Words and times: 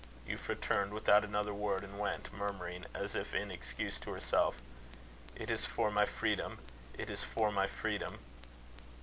Euphra 0.27 0.59
turned 0.59 0.95
without 0.95 1.23
another 1.23 1.53
word, 1.53 1.83
and 1.83 1.99
went; 1.99 2.33
murmuring, 2.33 2.83
as 2.91 3.13
if 3.13 3.35
in 3.35 3.51
excuse 3.51 3.99
to 3.99 4.09
herself: 4.11 4.55
"It 5.35 5.51
is 5.51 5.67
for 5.67 5.91
my 5.91 6.05
freedom. 6.05 6.57
It 6.97 7.11
is 7.11 7.23
for 7.23 7.51
my 7.51 7.67
freedom." 7.67 8.17